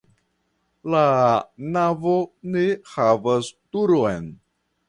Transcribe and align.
La 0.93 1.01
navo 1.75 2.15
ne 2.57 2.65
havas 2.95 3.55
turon. 3.77 4.27